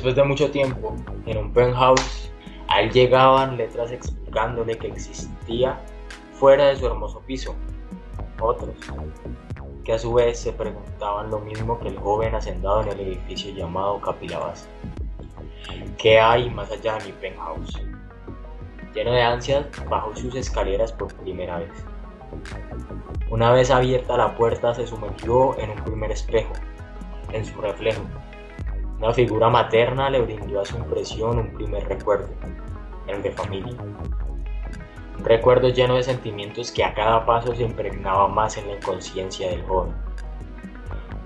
[0.00, 0.96] Después de mucho tiempo,
[1.26, 2.32] en un penthouse,
[2.68, 5.78] a él llegaban letras explicándole que existía
[6.32, 7.54] fuera de su hermoso piso
[8.40, 8.74] otros,
[9.84, 13.52] que a su vez se preguntaban lo mismo que el joven hacendado en el edificio
[13.52, 14.66] llamado Capilabas.
[15.98, 17.82] ¿Qué hay más allá de mi penthouse?
[18.94, 21.72] Lleno de ansias, bajó sus escaleras por primera vez.
[23.28, 26.54] Una vez abierta la puerta, se sumergió en un primer espejo,
[27.34, 28.00] en su reflejo.
[29.00, 32.28] Una figura materna le brindó a su impresión un primer recuerdo,
[33.06, 33.72] el de familia.
[35.18, 39.48] Un recuerdo lleno de sentimientos que a cada paso se impregnaba más en la inconsciencia
[39.48, 39.94] del joven.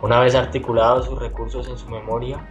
[0.02, 2.48] Una vez articulados sus recursos en su memoria,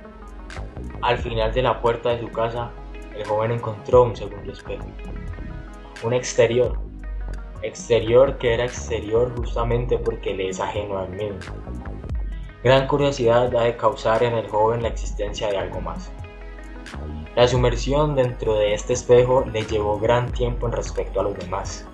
[1.02, 2.70] al final de la puerta de su casa,
[3.16, 4.86] el joven encontró un segundo espejo.
[6.04, 6.78] Un exterior.
[7.62, 11.40] Exterior que era exterior justamente porque le es ajeno al mismo.
[12.64, 16.12] Gran curiosidad ha de causar en el joven la existencia de algo más.
[17.36, 21.86] La sumersión dentro de este espejo le llevó gran tiempo en respecto a los demás,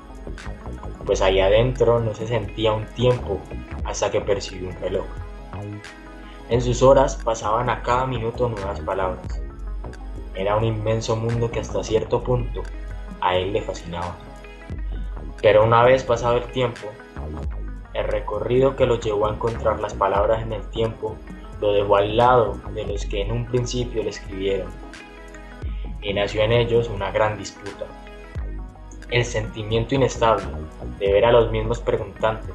[1.05, 3.39] pues ahí adentro no se sentía un tiempo
[3.83, 5.05] hasta que percibió un reloj.
[6.49, 9.41] En sus horas pasaban a cada minuto nuevas palabras.
[10.35, 12.61] Era un inmenso mundo que hasta cierto punto
[13.21, 14.15] a él le fascinaba.
[15.41, 16.87] Pero una vez pasado el tiempo,
[17.93, 21.15] el recorrido que lo llevó a encontrar las palabras en el tiempo
[21.59, 24.69] lo dejó al lado de los que en un principio le escribieron,
[26.01, 27.85] y nació en ellos una gran disputa.
[29.09, 30.45] El sentimiento inestable
[30.99, 32.53] de ver a los mismos preguntantes,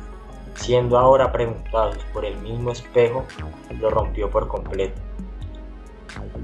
[0.55, 3.25] siendo ahora preguntados por el mismo espejo,
[3.79, 5.01] lo rompió por completo.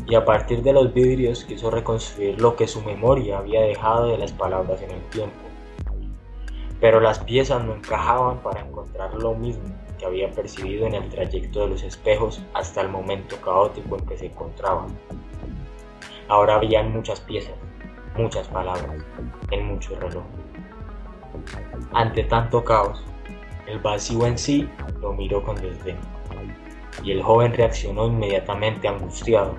[0.06, 4.18] Y a partir de los vidrios quiso reconstruir lo que su memoria había dejado de
[4.18, 5.49] las palabras en el tiempo.
[6.80, 9.64] Pero las piezas no encajaban para encontrar lo mismo
[9.98, 14.16] que había percibido en el trayecto de los espejos hasta el momento caótico en que
[14.16, 14.98] se encontraban.
[16.28, 17.54] Ahora habían muchas piezas,
[18.16, 19.04] muchas palabras,
[19.50, 20.24] en mucho reloj.
[21.92, 23.04] Ante tanto caos,
[23.66, 24.68] el vacío en sí
[25.00, 25.98] lo miró con desdén,
[27.02, 29.54] y el joven reaccionó inmediatamente angustiado.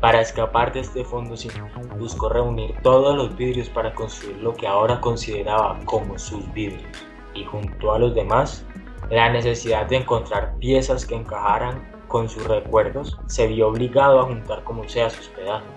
[0.00, 1.52] Para escapar de este fondo sin
[1.98, 6.90] buscó reunir todos los vidrios para construir lo que ahora consideraba como sus vidrios,
[7.34, 8.64] y junto a los demás
[9.10, 14.64] la necesidad de encontrar piezas que encajaran con sus recuerdos, se vio obligado a juntar
[14.64, 15.68] como sea sus pedazos,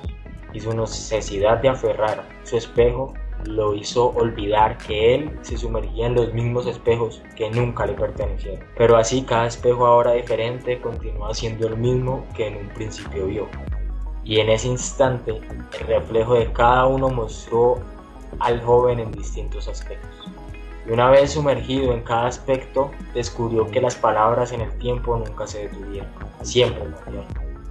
[0.54, 3.14] y su necesidad de aferrar su espejo
[3.46, 8.66] lo hizo olvidar que él se sumergía en los mismos espejos que nunca le pertenecieron.
[8.78, 13.50] Pero así cada espejo ahora diferente continúa siendo el mismo que en un principio vio.
[14.24, 17.80] Y en ese instante el reflejo de cada uno mostró
[18.40, 20.32] al joven en distintos aspectos
[20.86, 25.48] y una vez sumergido en cada aspecto, descubrió que las palabras en el tiempo nunca
[25.48, 26.10] se detuvieron,
[26.42, 27.26] siempre morían.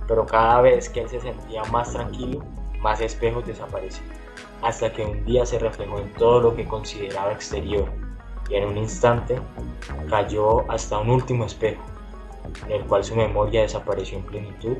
[0.08, 2.42] Pero cada vez que él se sentía más tranquilo,
[2.80, 4.06] más espejos desaparecían,
[4.62, 7.90] hasta que un día se reflejó en todo lo que consideraba exterior,
[8.48, 9.38] y en un instante
[10.08, 11.82] cayó hasta un último espejo,
[12.66, 14.76] en el cual su memoria desapareció en plenitud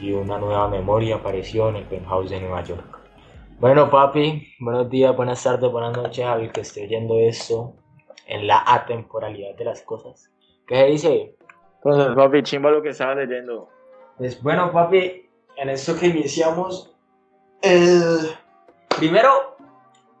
[0.00, 2.98] y una nueva memoria apareció en el penthouse de Nueva York.
[3.58, 7.74] Bueno, papi, buenos días, buenas tardes, buenas noches al que esté oyendo esto
[8.26, 10.30] en la atemporalidad de las cosas.
[10.66, 11.36] ¿Qué se dice?
[11.76, 13.68] Entonces, papi, chimba lo que estaba leyendo.
[14.18, 16.94] Pues bueno, papi, en esto que iniciamos,
[17.62, 18.30] el...
[18.98, 19.56] primero,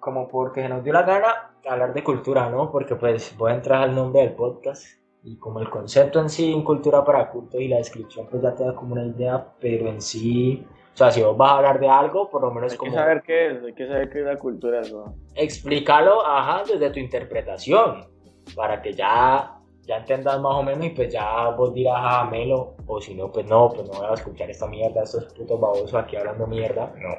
[0.00, 2.70] como porque se nos dio la gana, hablar de cultura, ¿no?
[2.70, 4.86] Porque pues voy a entrar al nombre del podcast
[5.26, 8.54] y como el concepto en sí, en cultura para culto y la descripción, pues ya
[8.54, 10.66] te da como una idea, pero en sí
[10.96, 12.92] o sea, si vos vas a hablar de algo, por lo menos hay como...
[12.92, 14.80] que saber qué es, hay que saber qué es la cultura.
[14.90, 15.14] ¿no?
[15.34, 18.06] Explícalo, ajá, desde tu interpretación,
[18.54, 22.76] para que ya, ya entendas más o menos y pues ya vos dirás ah, Melo,
[22.86, 25.92] o si no, pues no, pues no voy a escuchar esta mierda, estos putos babosos
[25.92, 27.14] aquí hablando mierda, no.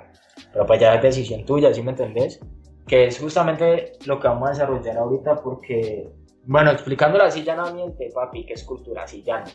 [0.51, 2.39] Pero pues ya es decisión tuya, ¿sí me entendés?
[2.87, 6.09] Que es justamente lo que vamos a desarrollar ahorita porque,
[6.47, 9.45] bueno, explicándolo así llanamente, papi, que es cultura así llana,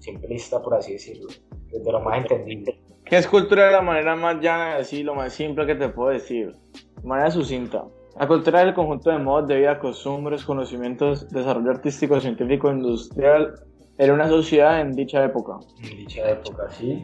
[0.00, 1.28] simplista por así decirlo,
[1.70, 5.14] desde lo más entendible ¿Qué es cultura de la manera más llana de decir, lo
[5.14, 6.52] más simple que te puedo decir?
[7.00, 7.84] De manera sucinta.
[8.20, 13.54] La cultura es el conjunto de modos de vida, costumbres, conocimientos, desarrollo artístico, científico, industrial
[13.96, 15.58] en una sociedad en dicha época.
[15.82, 17.02] En dicha época, sí.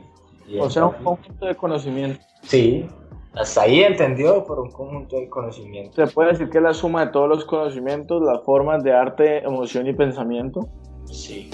[0.60, 2.20] o sea, un conjunto de conocimiento.
[2.42, 2.86] Sí,
[3.36, 6.06] hasta ahí entendió por un conjunto de conocimiento.
[6.06, 9.38] Se puede decir que es la suma de todos los conocimientos, las formas de arte,
[9.38, 10.68] emoción y pensamiento.
[11.06, 11.50] Sí.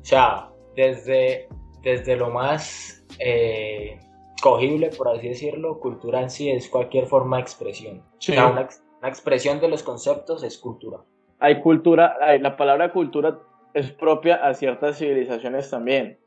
[0.00, 1.48] O sea, desde,
[1.82, 3.98] desde lo más eh,
[4.42, 8.02] cogible, por así decirlo, cultura en sí es cualquier forma de expresión.
[8.28, 8.68] una,
[9.08, 10.98] expresión de los conceptos es cultura.
[11.40, 13.38] Hay cultura, la palabra cultura
[13.74, 16.18] es propia a ciertas civilizaciones también.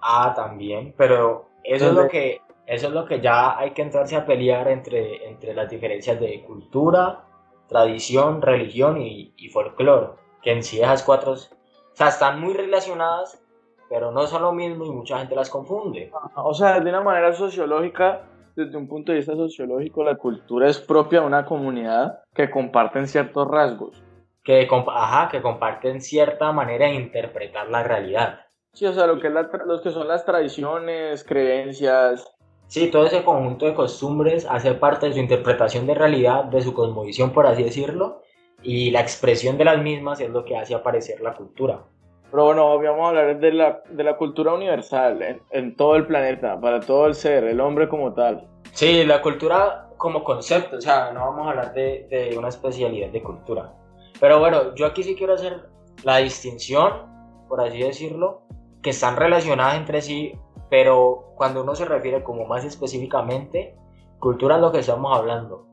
[0.00, 2.40] Ah, también, pero eso es lo que
[2.70, 6.44] eso es lo que ya hay que entrarse a pelear entre, entre las diferencias de
[6.44, 7.24] cultura,
[7.66, 11.36] tradición, religión y, y folclore, que en sí esas cuatro, o
[11.94, 13.44] sea, están muy relacionadas,
[13.88, 16.12] pero no son lo mismo y mucha gente las confunde.
[16.36, 20.78] O sea, de una manera sociológica, desde un punto de vista sociológico, la cultura es
[20.78, 24.00] propia de una comunidad que comparten ciertos rasgos.
[24.44, 28.42] Que, ajá, que comparten cierta manera de interpretar la realidad.
[28.74, 29.34] Sí, o sea, lo que, es
[29.66, 32.32] los que son las tradiciones, creencias.
[32.70, 36.72] Sí, todo ese conjunto de costumbres hace parte de su interpretación de realidad, de su
[36.72, 38.22] cosmovisión, por así decirlo,
[38.62, 41.82] y la expresión de las mismas es lo que hace aparecer la cultura.
[42.30, 46.06] Pero bueno, vamos a hablar de la, de la cultura universal en, en, todo el
[46.06, 48.46] planeta, para todo el ser, el hombre como tal.
[48.70, 53.08] Sí, la cultura como concepto, o sea, no vamos a hablar de, de una especialidad
[53.08, 53.74] de cultura.
[54.20, 55.68] Pero bueno, yo aquí sí quiero hacer
[56.04, 56.92] la distinción,
[57.48, 58.42] por así decirlo,
[58.80, 60.38] que están relacionadas entre sí,
[60.70, 63.76] pero cuando uno se refiere como más específicamente,
[64.20, 65.66] cultura es lo que estamos hablando.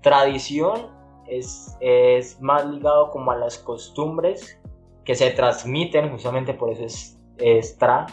[0.00, 0.90] Tradición
[1.26, 4.58] es, es más ligado como a las costumbres
[5.04, 8.06] que se transmiten, justamente por eso es, es tra,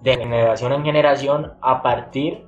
[0.00, 2.46] de generación en generación a partir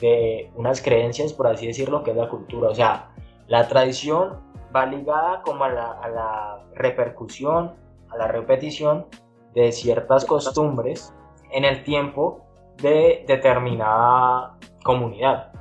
[0.00, 2.70] de unas creencias, por así decirlo, que es la cultura.
[2.70, 3.10] O sea,
[3.48, 4.40] la tradición
[4.74, 7.74] va ligada como a la, a la repercusión,
[8.10, 9.06] a la repetición
[9.54, 11.12] de ciertas costumbres
[11.50, 12.46] en el tiempo
[12.82, 15.52] de determinada comunidad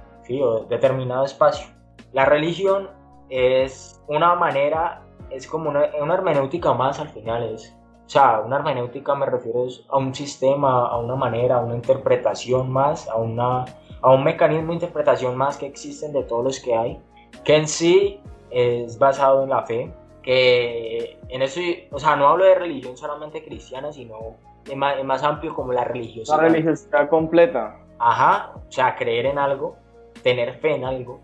[0.42, 1.68] o determinado espacio.
[2.14, 2.90] La religión
[3.30, 7.54] es una manera es como una, una hermenéutica más al final.
[7.54, 7.76] Es,
[8.06, 12.72] o sea, una hermenéutica me refiero a un sistema, a una manera, a una interpretación
[12.72, 13.66] más, a, una,
[14.02, 17.00] a un mecanismo de interpretación más que existen de todos los que hay,
[17.44, 18.20] que en sí
[18.50, 19.94] es basado en la fe,
[20.24, 21.62] que en eso,
[21.92, 25.84] o sea, no hablo de religión solamente cristiana, sino es más, más amplio como la
[25.84, 26.38] religiosidad.
[26.38, 27.80] La religiosidad completa.
[28.00, 29.76] Ajá, o sea, creer en algo,
[30.24, 31.22] tener fe en algo,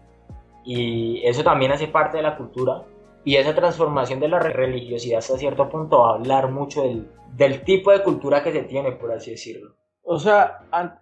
[0.64, 2.84] y eso también hace parte de la cultura,
[3.24, 7.64] y esa transformación de la religiosidad hasta cierto punto va a hablar mucho del, del
[7.64, 9.76] tipo de cultura que se tiene, por así decirlo.
[10.04, 10.60] O sea,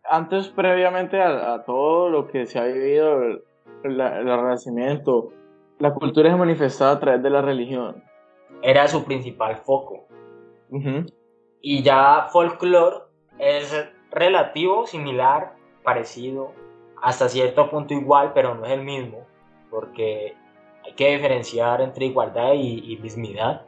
[0.09, 3.43] antes, previamente a, todo lo que se ha vivido, el,
[3.83, 5.33] el, Renacimiento,
[5.79, 8.01] la cultura se manifestaba a través de la religión.
[8.61, 10.07] Era su principal foco.
[11.65, 12.97] Y ya folclore
[13.39, 13.73] es
[14.11, 16.51] relativo, similar, parecido,
[17.01, 19.25] hasta cierto punto igual, pero no es el mismo,
[19.69, 20.35] porque
[20.83, 23.61] hay que diferenciar entre igualdad y, mismidad,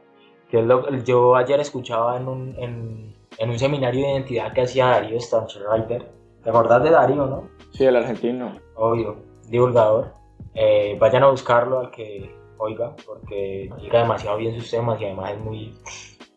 [0.50, 4.63] que es lo yo ayer escuchaba en un, en, en un seminario de identidad que
[4.63, 6.12] hacía Darío Stanschreiber.
[6.44, 7.47] ¿Te acordás de Darío, no?
[7.71, 8.51] Sí, el argentino.
[8.75, 10.12] Obvio, divulgador.
[10.53, 15.31] Eh, vayan a buscarlo al que oiga, porque explica demasiado bien sus temas y además
[15.31, 15.74] es muy...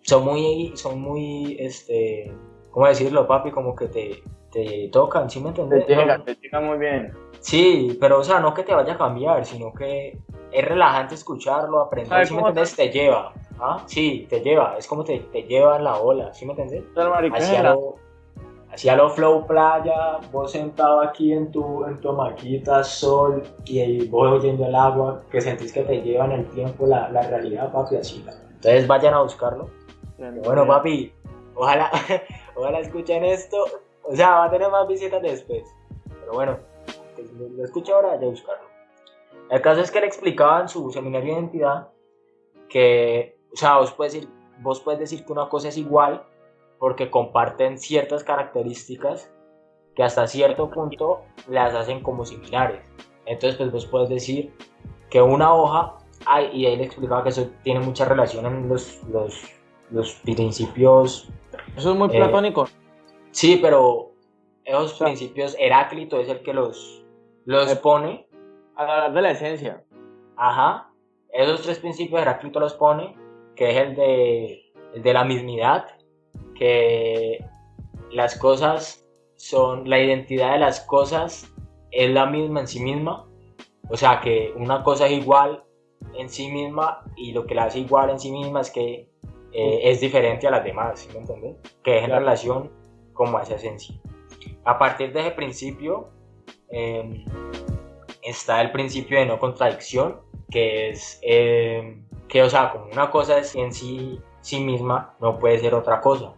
[0.09, 2.33] Son muy, son muy, este,
[2.71, 3.51] ¿cómo decirlo, papi?
[3.51, 5.85] Como que te, te tocan, ¿sí me entiendes?
[5.85, 7.13] Te llega, te llega muy bien.
[7.41, 10.17] Sí, pero o sea, no que te vaya a cambiar, sino que
[10.51, 12.75] es relajante escucharlo, aprender, ¿sí me entiendes?
[12.75, 13.83] Te lleva, ¿ah?
[13.85, 16.85] Sí, te lleva, es como te, te lleva en la ola, ¿sí me entiendes?
[17.37, 17.97] Hacia lo,
[18.73, 24.33] hacia lo flow playa, vos sentado aquí en tu, en tu maquita, sol, y vos
[24.33, 27.97] oyendo el agua, que sentís que te lleva en el tiempo la, la realidad, papi,
[27.97, 28.25] así.
[28.55, 29.69] Entonces vayan a buscarlo.
[30.19, 31.13] Bueno, papi,
[31.55, 31.91] ojalá,
[32.57, 33.65] ojalá escuchen esto,
[34.03, 35.65] o sea, va a tener más visitas después.
[36.09, 36.59] Pero bueno,
[37.57, 38.69] lo escucho ahora, ya buscarlo.
[39.51, 41.89] El caso es que le explicaba en su seminario de identidad
[42.69, 44.29] que, o sea, vos puedes, decir,
[44.61, 46.25] vos puedes decir que una cosa es igual
[46.79, 49.33] porque comparten ciertas características
[49.95, 52.81] que hasta cierto punto las hacen como similares.
[53.25, 54.55] Entonces, pues vos puedes decir
[55.11, 55.97] que una hoja,
[56.27, 59.43] hay, y ahí le explicaba que eso tiene mucha relación en los, los,
[59.91, 61.29] los principios.
[61.77, 62.69] Eso es muy eh, platónico.
[63.31, 64.13] Sí, pero
[64.65, 67.05] esos principios, Heráclito es el que los,
[67.45, 68.27] los pone
[68.77, 69.85] a hablar de la esencia.
[70.37, 70.91] Ajá.
[71.33, 73.17] Esos tres principios Heráclito los pone,
[73.55, 75.87] que es el de, el de la mismidad,
[76.55, 77.45] que
[78.11, 81.53] las cosas son, la identidad de las cosas
[81.91, 83.27] es la misma en sí misma.
[83.91, 85.65] O sea, que una cosa es igual
[86.15, 89.09] en sí misma y lo que la hace igual en sí misma es que
[89.53, 91.57] eh, es diferente a las demás, ¿sí me entiendes?
[91.83, 92.71] Que es en relación
[93.13, 93.95] como a esa esencia.
[94.65, 96.11] A partir de ese principio,
[96.71, 97.25] eh,
[98.23, 103.39] está el principio de no contradicción, que es eh, que, o sea, como una cosa
[103.39, 106.35] es en sí, sí misma, no puede ser otra cosa.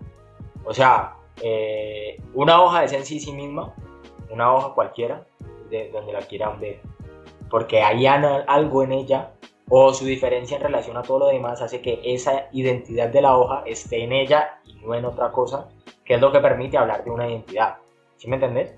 [0.64, 3.74] O sea, eh, una hoja es en sí sí misma,
[4.30, 5.26] una hoja cualquiera,
[5.68, 6.80] de donde la quieran ver,
[7.48, 9.32] porque hay algo en ella
[9.72, 13.36] o su diferencia en relación a todo lo demás hace que esa identidad de la
[13.36, 15.68] hoja esté en ella y no en otra cosa,
[16.04, 17.76] que es lo que permite hablar de una identidad.
[18.16, 18.74] ¿Sí me entendés?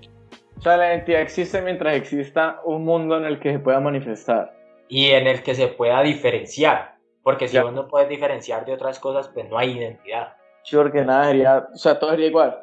[0.55, 4.55] O sea, la identidad existe mientras exista un mundo en el que se pueda manifestar.
[4.87, 6.95] Y en el que se pueda diferenciar.
[7.23, 10.35] Porque si uno no puedes diferenciar de otras cosas, pues no hay identidad.
[10.63, 12.59] Sí, porque nada sería, o sea, todo sería igual.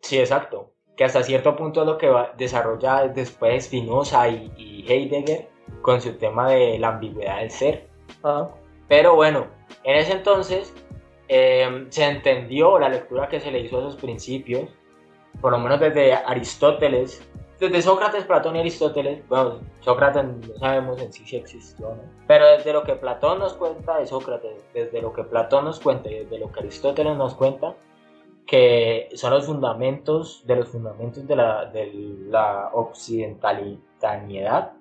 [0.00, 0.72] Sí, exacto.
[0.96, 6.00] Que hasta cierto punto es lo que va, desarrolla después Spinoza y, y Heidegger con
[6.00, 7.88] su tema de la ambigüedad del ser.
[8.22, 8.48] Ah.
[8.88, 9.46] Pero bueno,
[9.84, 10.72] en ese entonces
[11.28, 14.68] em, se entendió la lectura que se le hizo a esos principios,
[15.40, 17.22] por lo menos desde Aristóteles,
[17.58, 22.02] desde Sócrates, Platón y Aristóteles, bueno, Sócrates no sabemos en sí si existió, ¿no?
[22.26, 26.10] Pero desde lo que Platón nos cuenta de Sócrates, desde lo que Platón nos cuenta
[26.10, 27.74] y desde lo que Aristóteles nos cuenta,
[28.46, 31.90] que son los fundamentos de los fundamentos de la, de
[32.28, 34.72] la occidentalitanidad,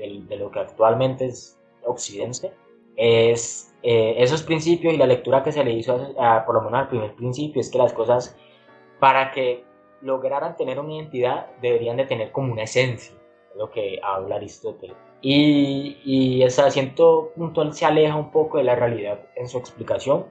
[0.00, 2.52] de, lo que actualmente es Occidente,
[2.96, 6.80] es eh, esos principios y la lectura que se le hizo, a, por lo menos
[6.80, 8.36] al primer principio, es que las cosas,
[8.98, 9.64] para que
[10.02, 13.16] lograran tener una identidad, deberían de tener como una esencia,
[13.56, 14.96] lo que habla Aristóteles.
[15.22, 20.26] Y, y ese cierto punto se aleja un poco de la realidad en su explicación,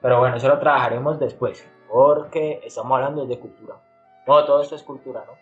[0.00, 3.76] pero bueno, eso lo trabajaremos después, porque estamos hablando de cultura.
[4.24, 5.32] Todo esto es cultura, ¿no?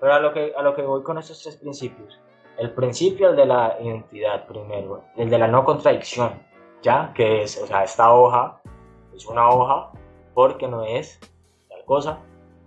[0.00, 2.18] Pero a lo que, a lo que voy con estos tres principios.
[2.60, 6.42] El principio el de la identidad primero, el de la no contradicción,
[6.82, 7.10] ¿ya?
[7.14, 8.60] Que es, o sea, esta hoja
[9.16, 9.90] es una hoja
[10.34, 11.18] porque no es
[11.70, 12.18] tal cosa,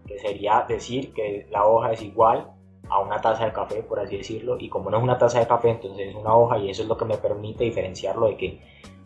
[0.08, 2.52] que sería decir que la hoja es igual
[2.90, 5.48] a una taza de café, por así decirlo, y como no es una taza de
[5.48, 8.62] café, entonces es una hoja y eso es lo que me permite diferenciarlo de que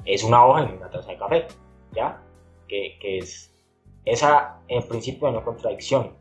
[0.05, 1.47] es una hoja y una taza de café,
[1.91, 2.23] ¿ya?
[2.65, 3.53] Que, que es
[4.05, 6.13] esa, en principio de no contradicción.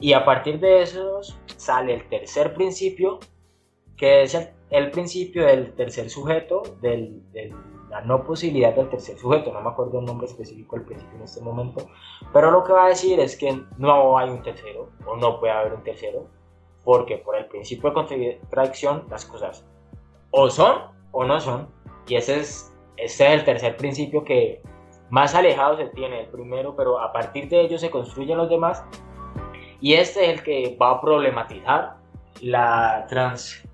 [0.00, 1.20] Y a partir de eso
[1.56, 3.20] sale el tercer principio,
[3.96, 4.36] que es
[4.70, 7.22] el, principio del tercer sujeto, de
[7.92, 11.24] la no posibilidad del tercer sujeto, no me acuerdo el nombre específico del principio en
[11.24, 11.86] este momento,
[12.32, 15.52] pero lo que va a decir es que no hay un tercero, o no puede
[15.52, 16.26] haber un tercero,
[16.84, 19.66] porque por el principio de contradicción las cosas
[20.30, 21.68] o son o no son,
[22.08, 24.62] y ese es, ese es el tercer principio que
[25.10, 28.82] más alejado se tiene del primero, pero a partir de ello se construyen los demás,
[29.82, 31.96] y este es el que va a problematizar
[32.40, 33.68] la trans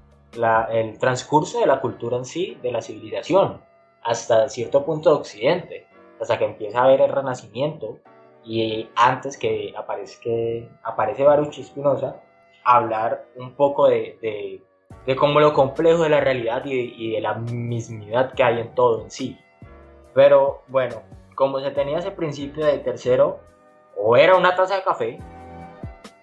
[0.70, 3.62] el transcurso de la cultura en sí, de la civilización,
[4.02, 5.86] hasta cierto punto de Occidente,
[6.20, 7.98] hasta que empieza a haber el Renacimiento
[8.44, 12.16] y antes que aparece, que aparece Baruch Spinoza,
[12.64, 14.62] hablar un poco de, de,
[15.06, 18.60] de cómo lo complejo de la realidad y de, y de la mismidad que hay
[18.60, 19.38] en todo en sí.
[20.14, 21.02] Pero bueno,
[21.34, 23.40] como se tenía ese principio de tercero,
[23.96, 25.18] o era una taza de café,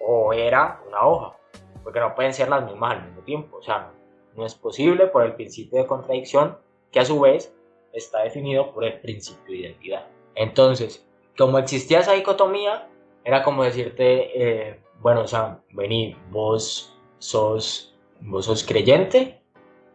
[0.00, 1.36] o era una hoja,
[1.82, 3.56] porque no pueden ser las mismas al mismo tiempo.
[3.58, 3.92] O sea,
[4.36, 6.58] no es posible por el principio de contradicción,
[6.92, 7.54] que a su vez
[7.92, 10.06] está definido por el principio de identidad.
[10.34, 12.88] Entonces, como existía esa dicotomía,
[13.24, 19.42] era como decirte, eh, bueno, sea, vení, vos sos, vos sos creyente,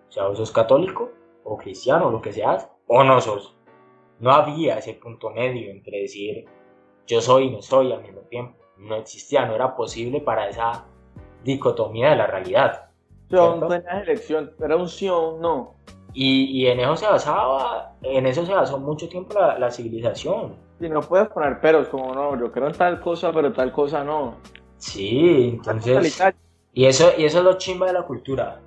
[0.09, 1.11] o sea, vos sos católico,
[1.43, 3.55] o cristiano, lo que seas, o no sos.
[4.19, 6.45] No había ese punto medio entre decir
[7.07, 8.57] yo soy y no soy al mismo tiempo.
[8.77, 10.85] No existía, no era posible para esa
[11.43, 12.90] dicotomía de la realidad.
[13.31, 15.75] Son elección, era un sí o un no.
[16.13, 20.55] Y, y, en eso se basaba, en eso se basó mucho tiempo la, la civilización.
[20.79, 24.03] Y no puedes poner peros como no, yo creo en tal cosa, pero tal cosa
[24.03, 24.35] no.
[24.77, 26.21] Sí, entonces...
[26.73, 28.59] Y eso, y eso es lo chimba de la cultura.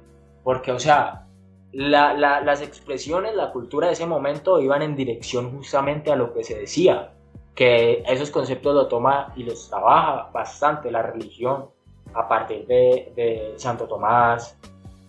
[0.42, 1.26] Porque, o sea,
[1.72, 6.32] la, la, las expresiones, la cultura de ese momento iban en dirección justamente a lo
[6.32, 7.12] que se decía.
[7.54, 11.70] Que esos conceptos lo toma y los trabaja bastante la religión
[12.14, 14.56] a partir de, de Santo Tomás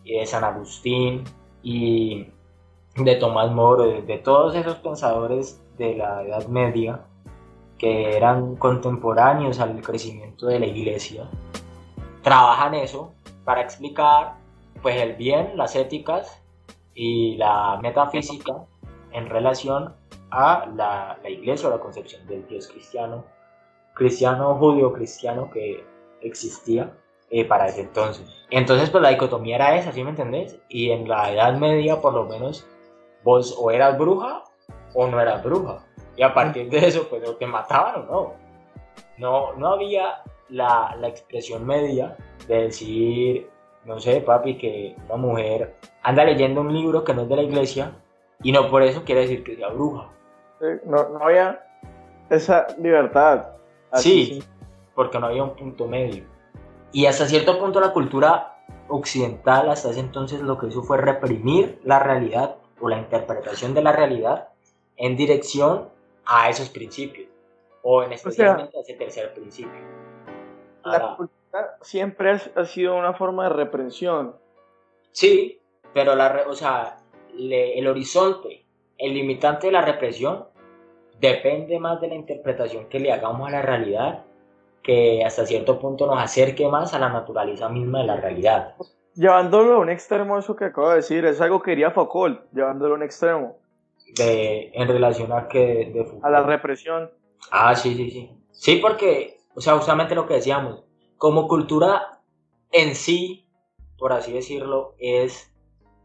[0.03, 1.24] y de San Agustín
[1.63, 2.27] y
[2.95, 7.01] de Tomás Moro, de, todos esos pensadores de la Edad Media
[7.77, 11.27] que eran contemporáneos al crecimiento de la iglesia,
[12.21, 14.35] trabajan eso para explicar
[14.81, 16.41] pues el bien, las éticas
[16.93, 18.65] y la metafísica
[19.12, 19.93] en relación
[20.31, 23.25] a la, la iglesia o la concepción del Dios cristiano,
[23.93, 25.83] cristiano, judío, cristiano que
[26.27, 26.91] existía
[27.29, 28.27] eh, para ese entonces.
[28.50, 30.60] Entonces, pues la dicotomía era esa, ¿sí me entendés?
[30.70, 32.67] Y en la Edad Media, por lo menos,
[33.24, 34.44] vos o eras bruja
[34.94, 35.84] o no eras bruja.
[36.15, 38.34] Y a partir de eso, pues o te mataban o no.
[39.17, 42.15] No, no había la, la expresión media
[42.48, 43.50] de decir,
[43.86, 47.44] no sé, papi, que una mujer anda leyendo un libro que no es de la
[47.44, 47.91] iglesia
[48.44, 50.10] y no por eso quiere decir que sea bruja.
[50.86, 51.65] no, no había
[52.29, 53.48] esa libertad.
[53.94, 54.44] sí,
[54.95, 56.23] porque no había un punto medio.
[56.91, 58.55] Y hasta cierto punto la cultura
[58.87, 63.81] occidental hasta ese entonces lo que hizo fue reprimir la realidad o la interpretación de
[63.81, 64.49] la realidad
[64.97, 65.89] en dirección
[66.25, 67.29] a esos principios
[67.81, 69.79] o en especialmente a ese tercer principio.
[70.83, 74.35] la cultura siempre ha sido una forma de reprensión.
[75.11, 75.59] Sí,
[75.93, 76.97] pero la, o sea,
[77.37, 78.65] el horizonte,
[78.97, 80.47] el limitante de la represión
[81.19, 84.25] depende más de la interpretación que le hagamos a la realidad
[84.85, 88.75] que hasta cierto punto nos acerque más a la naturaleza misma de la realidad.
[89.15, 92.93] Llevándolo a un extremo, eso que acabo de decir, es algo que quería Foucault, llevándolo
[92.93, 93.57] a un extremo.
[94.15, 95.91] De, en relación a que...
[95.91, 97.09] De A la represión.
[97.49, 98.31] Ah, sí, sí, sí.
[98.51, 100.83] Sí, porque, o sea, justamente lo que decíamos,
[101.17, 102.19] como cultura
[102.71, 103.47] en sí,
[103.97, 105.51] por así decirlo, es,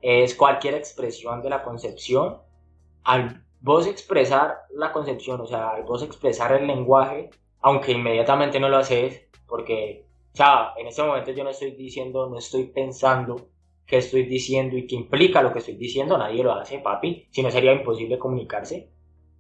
[0.01, 2.39] es cualquier expresión de la concepción.
[3.05, 7.31] Al vos expresar la concepción, o sea, al vos expresar el lenguaje,
[7.63, 12.29] aunque inmediatamente no lo haces, porque, o sea, en este momento yo no estoy diciendo,
[12.29, 13.49] no estoy pensando
[13.87, 17.43] qué estoy diciendo y qué implica lo que estoy diciendo, nadie lo hace, papi, si
[17.43, 18.89] no sería imposible comunicarse,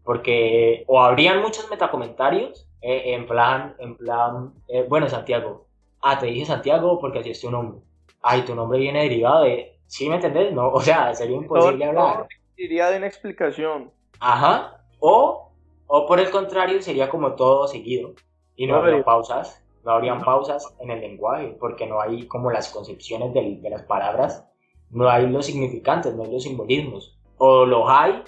[0.04, 5.66] porque o habrían muchos metacomentarios, eh, en plan, en plan, eh, bueno, Santiago,
[6.00, 7.80] ah, te dije Santiago porque así es tu nombre,
[8.22, 10.52] ay, tu nombre viene derivado de, ¿sí me entendés?
[10.52, 12.26] No, o sea, sería imposible hablar.
[12.56, 13.92] Iría de una explicación.
[14.18, 15.49] Ajá, o
[15.92, 18.14] o por el contrario, sería como todo seguido
[18.54, 22.68] y no, habría pausas, no habrían pausas en el lenguaje, porque no hay como las
[22.68, 24.46] concepciones de, de las palabras,
[24.90, 27.18] no hay los significantes, no hay los simbolismos.
[27.38, 28.22] O los hay,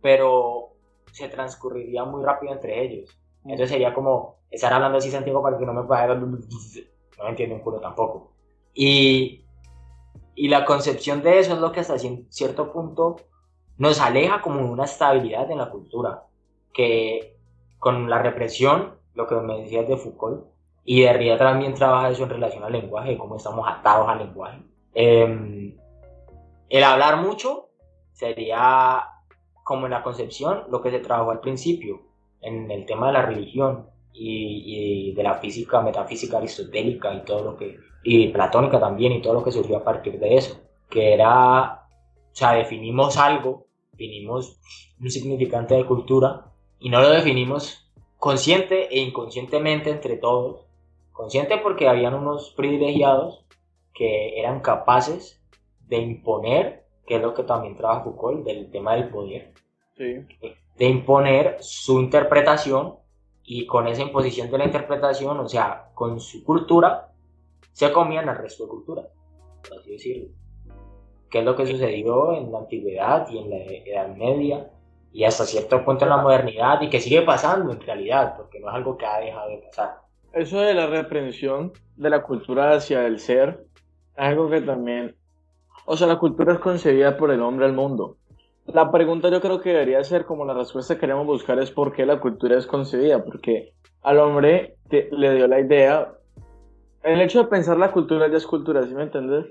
[0.00, 0.68] pero
[1.10, 3.18] se transcurriría muy rápido entre ellos.
[3.42, 6.14] Entonces sería como estar hablando así Santiago para que no me pueda...
[6.14, 8.30] No me entiendo un culo tampoco.
[8.72, 9.44] Y,
[10.36, 13.16] y la concepción de eso es lo que hasta cierto punto
[13.76, 16.29] nos aleja como una estabilidad en la cultura
[16.72, 17.36] que
[17.78, 20.46] con la represión, lo que me decías de Foucault,
[20.84, 24.60] y Derrida también trabaja eso en relación al lenguaje, cómo estamos atados al lenguaje.
[24.94, 25.76] Em,
[26.68, 27.68] el hablar mucho
[28.12, 29.04] sería,
[29.64, 32.02] como en la concepción, lo que se trabajó al principio,
[32.40, 37.56] en el tema de la religión y, de la física, metafísica aristotélica y todo lo
[37.56, 41.86] que, y platónica también, y todo lo que surgió a partir de eso, que era,
[42.32, 44.60] o sea, definimos algo, definimos
[45.00, 46.49] un significante de cultura,
[46.80, 47.86] y no lo definimos
[48.18, 50.66] consciente e inconscientemente entre todos.
[51.12, 53.44] Consciente porque habían unos privilegiados
[53.94, 55.42] que eran capaces
[55.86, 59.52] de imponer, que es lo que también trabaja Foucault, del tema del poder,
[59.96, 62.96] de imponer su interpretación
[63.44, 67.12] y con esa imposición de la interpretación, o sea, con su cultura,
[67.72, 69.02] se comían al resto de cultura,
[69.68, 70.28] por así decirlo.
[71.30, 74.70] ¿Qué es lo que sucedió en la antigüedad y en la Edad Media?
[75.12, 78.68] Y hasta cierto punto en la modernidad y que sigue pasando en realidad, porque no
[78.68, 79.96] es algo que ha dejado de pasar.
[80.32, 83.64] Eso de la reprensión de la cultura hacia el ser
[84.16, 85.16] es algo que también,
[85.86, 88.16] o sea, la cultura es concebida por el hombre al mundo.
[88.66, 91.92] La pregunta yo creo que debería ser como la respuesta que queremos buscar es por
[91.92, 96.12] qué la cultura es concebida, porque al hombre le dio la idea,
[97.02, 99.46] el hecho de pensar la cultura ya es cultura, ¿sí me entiendes?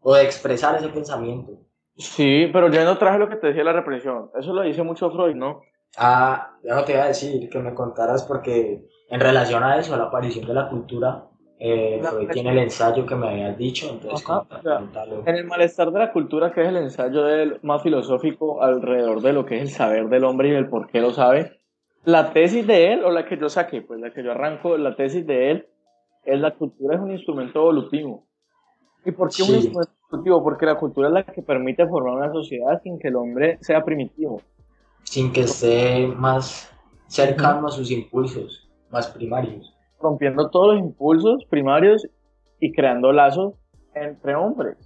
[0.00, 1.52] O de expresar ese pensamiento.
[1.96, 4.30] Sí, pero yo no traje lo que te decía la represión.
[4.38, 5.62] Eso lo dice mucho Freud, ¿no?
[5.96, 9.94] Ah, ya no te iba a decir que me contaras porque en relación a eso,
[9.94, 11.28] a la aparición de la cultura,
[11.58, 14.26] eh, Freud tiene el ensayo que me habías dicho, entonces
[15.24, 19.32] En el malestar de la cultura, que es el ensayo del, más filosófico alrededor de
[19.32, 21.60] lo que es el saber del hombre y el por qué lo sabe,
[22.04, 24.96] la tesis de él, o la que yo saqué, pues la que yo arranco, la
[24.96, 25.68] tesis de él,
[26.24, 28.26] es la cultura es un instrumento evolutivo.
[29.04, 29.92] ¿Y por qué un instrumento
[30.42, 33.84] porque la cultura es la que permite formar una sociedad sin que el hombre sea
[33.84, 34.40] primitivo.
[35.04, 36.70] Sin que esté más
[37.06, 39.74] cercano a sus impulsos más primarios.
[40.00, 42.06] Rompiendo todos los impulsos primarios
[42.60, 43.54] y creando lazos
[43.94, 44.76] entre hombres.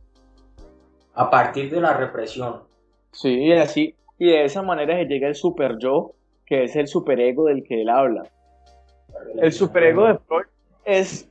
[1.14, 2.62] A partir de la represión.
[3.12, 3.94] Sí, así.
[4.18, 6.12] Y de esa manera se llega el super yo,
[6.46, 8.24] que es el superego del que él habla.
[9.36, 10.46] El superego de Freud
[10.84, 11.28] es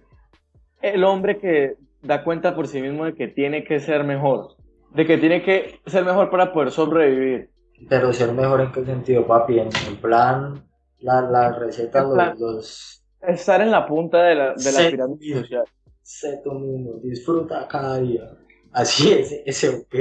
[0.82, 4.56] el hombre que da cuenta por sí mismo de que tiene que ser mejor,
[4.94, 7.50] de que tiene que ser mejor para poder sobrevivir.
[7.90, 9.70] Pero ser mejor en qué sentido, papi, en,
[10.02, 10.64] plan,
[11.00, 15.66] la, la receta, los, Estar en la punta de la, de la pirámide social.
[16.02, 18.24] Sé tú mismo, disfruta cada día.
[18.72, 19.96] Así es, ese ok.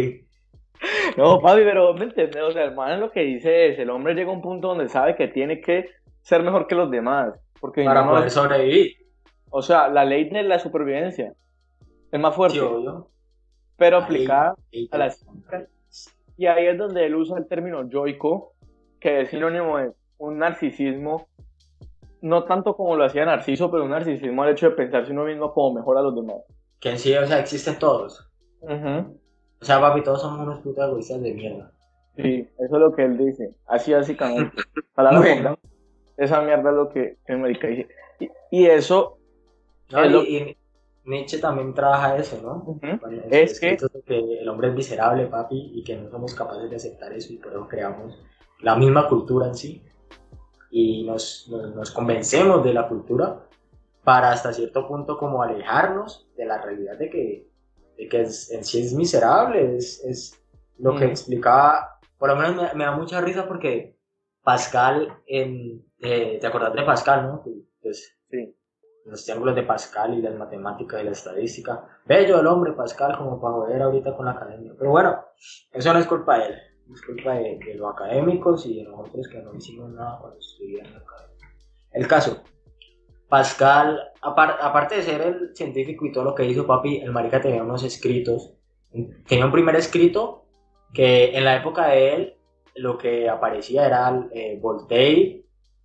[1.16, 2.42] No, papi, pero ¿me entiendes?
[2.42, 4.90] O sea, el man lo que dice es, el hombre llega a un punto donde
[4.90, 5.88] sabe que tiene que
[6.20, 7.34] ser mejor que los demás.
[7.60, 8.92] Porque para poder sobrevivir.
[9.50, 11.32] O sea, la ley de la supervivencia.
[12.16, 12.58] Es más fuerte.
[13.76, 14.56] Pero aplicada
[14.90, 15.14] a la
[16.38, 18.54] Y ahí es donde él usa el término yoico,
[18.98, 21.28] que es sinónimo de un narcisismo,
[22.22, 25.52] no tanto como lo hacía Narciso, pero un narcisismo al hecho de pensarse uno mismo
[25.52, 26.38] como mejor a los demás.
[26.80, 28.26] Que en sí, o sea, existen todos.
[28.62, 31.70] O sea, papi, todos somos unos putos egoístas de mierda.
[32.16, 33.54] Sí, eso es lo que él dice.
[33.66, 34.56] Así básicamente.
[36.16, 37.88] esa mierda es lo que América dice.
[38.50, 39.18] Y, eso...
[39.90, 40.56] y,
[41.06, 42.78] Nietzsche también trabaja eso, ¿no?
[43.30, 43.78] Es que...
[44.06, 47.52] el hombre es miserable, papi, y que no somos capaces de aceptar eso y por
[47.52, 48.18] eso creamos
[48.60, 49.82] la misma cultura en sí.
[50.70, 53.46] Y nos, nos, convencemos de la cultura
[54.02, 57.48] para hasta cierto punto como alejarnos de la realidad de que,
[57.96, 60.42] de que en sí es miserable, es, es
[60.78, 63.96] lo que explicaba, por lo menos me, da mucha risa porque
[64.42, 67.42] Pascal, en, eh, ¿te acordás de Pascal, no?
[67.80, 68.16] Pues,
[69.06, 71.86] los triángulos de Pascal y las matemáticas y la estadística.
[72.04, 74.72] Bello el hombre Pascal como para joder ahorita con la academia.
[74.76, 75.24] Pero bueno,
[75.72, 76.54] eso no es culpa de él,
[76.92, 80.94] es culpa de, los académicos y de nosotros que no hicimos nada cuando estudiamos en
[80.94, 81.48] la academia.
[81.92, 82.42] El caso,
[83.28, 87.62] Pascal, aparte de ser el científico y todo lo que hizo papi, el marica tenía
[87.62, 88.54] unos escritos.
[89.26, 90.46] Tenía un primer escrito
[90.92, 92.36] que en la época de él
[92.76, 95.44] lo que aparecía era eh, Voltaire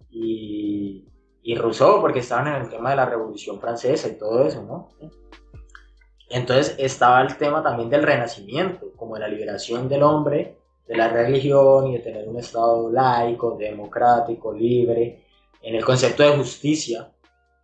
[0.09, 1.07] y
[1.43, 4.89] y Rousseau, porque estaban en el tema de la Revolución Francesa y todo eso, ¿no?
[6.29, 11.09] Entonces estaba el tema también del renacimiento, como de la liberación del hombre, de la
[11.09, 15.25] religión y de tener un Estado laico, democrático, libre,
[15.61, 17.11] en el concepto de justicia,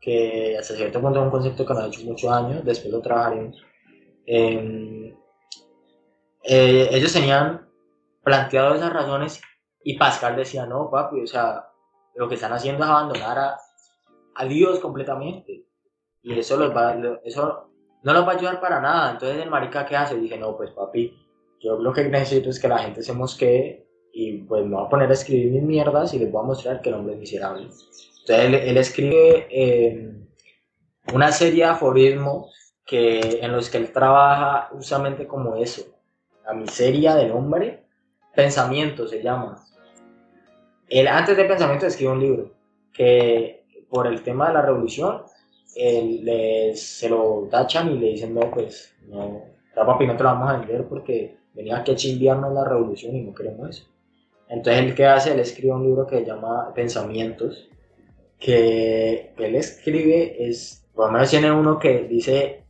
[0.01, 3.01] que hasta cierto punto es un concepto que nos ha hecho muchos años, después lo
[3.01, 3.61] trabajaremos.
[4.25, 5.15] Em,
[6.43, 7.67] eh, ellos tenían
[8.23, 9.41] planteado esas razones
[9.83, 11.69] y Pascal decía, no, papi, o sea,
[12.15, 13.57] lo que están haciendo es abandonar a,
[14.37, 15.65] a Dios completamente.
[16.21, 17.69] Y eso, los va, eso
[18.03, 19.11] no los va a ayudar para nada.
[19.11, 20.15] Entonces el marica, ¿qué hace?
[20.15, 21.13] Dije, no, pues papi,
[21.59, 24.89] yo lo que necesito es que la gente se mosquee y pues me voy a
[24.89, 27.63] poner a escribir mis mierdas y les voy a mostrar que el hombre es miserable.
[27.63, 30.11] Entonces él, escribe eh,
[31.13, 35.83] una serie de aforismos que, en los que él trabaja justamente como eso,
[36.45, 37.85] la miseria del hombre,
[38.35, 39.63] pensamiento se llama.
[40.89, 42.51] Él antes de pensamiento escribe un libro
[42.93, 43.56] que
[43.89, 45.23] por el tema de la revolución,
[45.73, 49.43] se lo tachan y le dicen, no, pues, no,
[49.75, 53.33] papi, no te lo vamos a vender porque venía a chimbiarnos la revolución y no
[53.33, 53.87] queremos eso.
[54.49, 55.33] Entonces, ¿él qué hace?
[55.33, 57.69] Él escribe un libro que se llama Pensamientos,
[58.39, 62.63] que él escribe, es, por lo menos tiene uno que dice,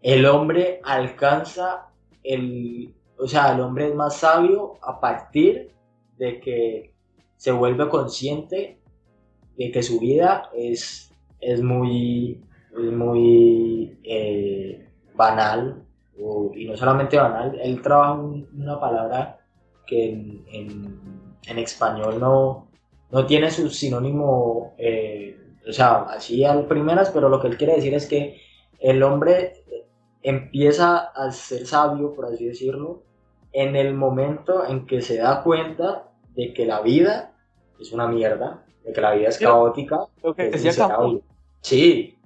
[0.00, 1.88] el hombre alcanza
[2.22, 5.72] el, o sea, el hombre es más sabio a partir
[6.18, 6.94] de que
[7.36, 8.78] se vuelve consciente
[9.58, 12.40] de que su vida es, es muy,
[12.74, 15.84] muy eh, banal,
[16.54, 19.40] y no solamente banal, él trabaja una palabra
[19.86, 20.44] que en,
[21.46, 22.68] en, español no,
[23.10, 25.36] no tiene su sinónimo, eh,
[25.68, 28.40] o sea, así al primeras, pero lo que él quiere decir es que
[28.78, 29.64] el hombre
[30.22, 33.02] empieza a ser sabio, por así decirlo,
[33.52, 37.34] en el momento en que se da cuenta de que la vida
[37.80, 40.06] es una mierda de que la vida es caótica.
[41.60, 42.18] Sí,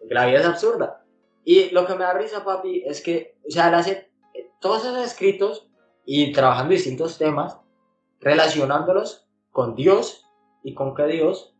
[0.00, 1.04] de que la vida es absurda.
[1.44, 4.84] Y lo que me da risa, papi, es que, o sea, él hace eh, todos
[4.84, 5.68] esos escritos
[6.04, 7.58] y trabajando distintos temas,
[8.20, 10.26] relacionándolos con Dios
[10.62, 11.54] y con que Dios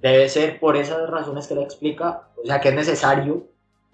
[0.00, 3.48] debe ser por esas razones que le explica, o sea, que es necesario,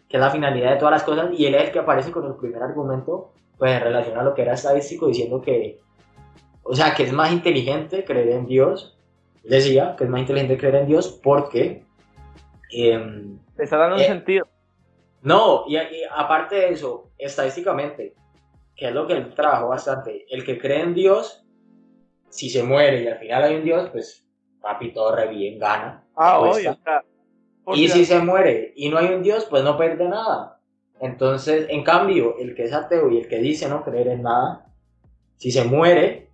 [0.09, 2.27] que es la finalidad de todas las cosas, y él es el que aparece con
[2.27, 5.81] el primer argumento, pues en relación a lo que era estadístico, diciendo que,
[6.63, 8.99] o sea, que es más inteligente creer en Dios
[9.45, 11.85] decía que es más inteligente creer en Dios porque...
[12.73, 14.49] Eh, está dando un eh, sentido.
[15.23, 15.77] No, y,
[16.11, 18.15] aparte de eso, estadísticamente,
[18.75, 21.45] que es lo que él trabajó bastante, el que cree en Dios,
[22.29, 24.27] si se muere y al final hay un Dios, pues
[24.61, 26.05] papi, todo re bien, gana.
[26.17, 26.79] Ah, obvio.
[27.75, 30.61] Y si se muere y no hay un Dios, pues no pierde nada.
[31.01, 34.67] Entonces, en cambio, el que es ateo y el que dice no creer en nada,
[35.37, 36.29] si se muere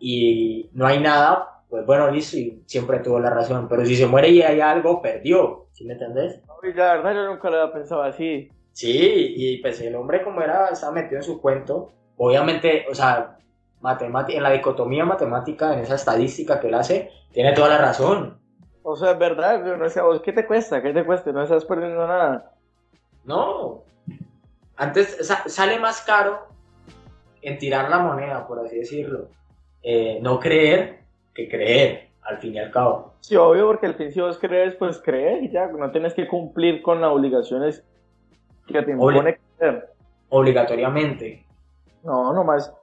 [0.00, 3.68] y no hay nada, pues bueno, listo, y siempre tuvo la razón.
[3.68, 5.66] Pero si se muere y hay algo, perdió.
[5.72, 6.40] ¿Sí me entendés?
[6.74, 8.50] la verdad yo nunca lo había pensado así.
[8.72, 11.92] Sí, y pues el hombre como era, estaba metido en su cuento.
[12.16, 13.38] Obviamente, o sea,
[14.00, 18.38] en la dicotomía matemática, en esa estadística que él hace, tiene toda la razón.
[18.82, 20.82] O sea, es verdad, no sé, ¿qué te cuesta?
[20.82, 21.30] ¿Qué te cuesta?
[21.32, 22.52] No estás perdiendo nada.
[23.24, 23.82] No.
[24.76, 26.46] Antes sale más caro
[27.42, 29.28] en tirar la moneda, por así decirlo.
[29.82, 30.97] Eh, no creer
[31.38, 33.14] que creer, al fin y al cabo.
[33.20, 36.26] Sí, obvio, porque al fin si vos crees, pues crees y ya, no tienes que
[36.26, 37.84] cumplir con las obligaciones
[38.66, 39.88] que te impone creer.
[40.30, 41.46] Obligatoriamente.
[42.02, 42.74] No, nomás,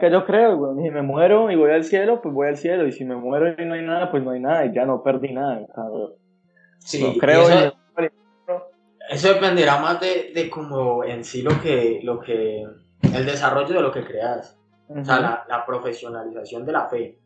[0.00, 2.92] que yo creo, si me muero y voy al cielo, pues voy al cielo, y
[2.92, 5.32] si me muero y no hay nada, pues no hay nada, y ya no perdí
[5.32, 5.66] nada.
[6.78, 7.76] Sí, creo eso,
[9.10, 12.64] eso, dependerá más de, de como en sí lo que, lo que,
[13.02, 14.56] el desarrollo de lo que creas.
[14.88, 17.18] O sea, la, la profesionalización de la fe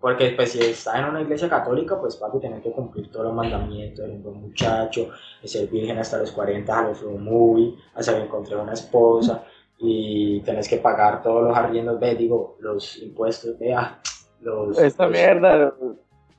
[0.00, 3.34] Porque pues si está en una iglesia católica, pues papi, tener que cumplir todos los
[3.34, 5.10] mandamientos, el buen muchacho,
[5.42, 9.44] ser virgen hasta los 40, a los muy, hasta que encontré una esposa,
[9.78, 14.00] y tenés que pagar todos los arriendos, ve, digo, los impuestos, vea,
[14.40, 14.78] los...
[14.78, 15.74] Esta mierda...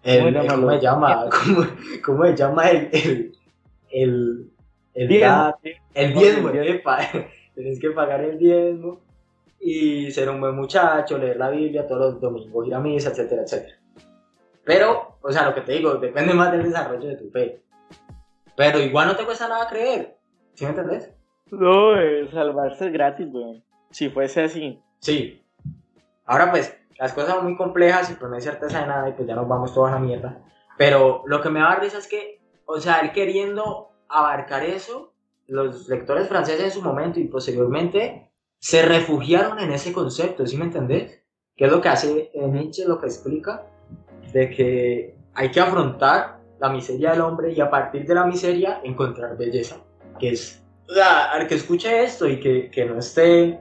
[0.04, 1.28] El, ¿Cómo se llama?
[1.30, 1.68] ¿Cómo,
[2.06, 2.90] cómo se llama el...
[2.94, 3.34] el,
[3.92, 4.52] el,
[4.94, 5.54] el, diezmo,
[5.94, 6.52] el diezmo,
[7.56, 9.07] tenés que pagar el diezmo
[9.60, 13.44] y ser un buen muchacho, leer la Biblia todos los domingos, ir a misa, etcétera,
[13.44, 13.78] etcétera.
[14.64, 17.62] Pero, o sea, lo que te digo, depende más del desarrollo de tu fe.
[18.56, 20.18] Pero igual no te cuesta nada creer.
[20.54, 21.14] ¿Sí me entendés?
[21.52, 21.94] No,
[22.32, 23.64] salvarse es gratis, weón.
[23.92, 24.82] Si fuese así.
[25.00, 25.42] Sí.
[26.26, 29.14] Ahora pues, las cosas son muy complejas y pues no hay certeza de nada y
[29.14, 30.40] pues ya nos vamos todos a la mierda.
[30.78, 35.14] Pero lo que me da risa es que, o sea, él queriendo abarcar eso,
[35.48, 38.27] los lectores franceses en su momento y posteriormente
[38.60, 41.24] se refugiaron en ese concepto, ¿sí me entendés?
[41.56, 43.68] Que es lo que hace Nietzsche, lo que explica,
[44.34, 48.82] de que hay que afrontar la miseria del hombre y a partir de la miseria
[48.84, 49.78] encontrar belleza,
[50.20, 53.60] que es, o sea, al que escuche esto y que, que no esté,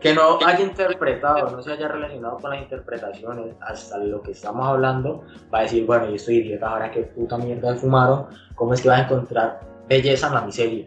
[0.00, 4.66] que no haya interpretado, no se haya relacionado con las interpretaciones hasta lo que estamos
[4.66, 8.80] hablando, va a decir, bueno, yo estoy idiota, ahora que puta mierda fumaron, ¿cómo es
[8.80, 10.86] que vas a encontrar belleza en la miseria?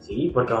[0.00, 0.54] Sí, porque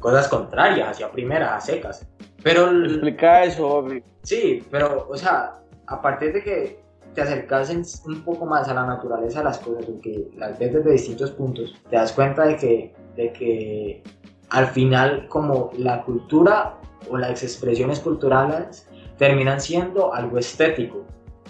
[0.00, 2.06] cosas contrarias, hacia primeras, a secas.
[2.42, 2.70] Pero...
[2.84, 3.86] Explica eso,
[4.22, 5.54] Sí, pero, o sea,
[5.86, 6.80] a partir de que
[7.14, 7.70] te acercas
[8.04, 11.74] un poco más a la naturaleza de las cosas, porque las ves desde distintos puntos,
[11.88, 14.02] te das cuenta de que, de que
[14.50, 16.74] al final como la cultura
[17.10, 21.04] o las expresiones culturales terminan siendo algo estético.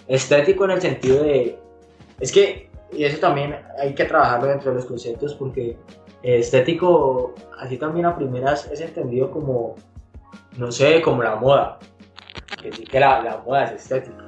[0.07, 1.59] Estético en el sentido de...
[2.21, 5.77] Es que, y eso también hay que trabajarlo dentro de los conceptos porque
[6.37, 9.77] estético, así también a primeras es entendido como,
[10.57, 11.79] no sé, como la moda.
[12.63, 14.25] Que sí que la, la moda es estética.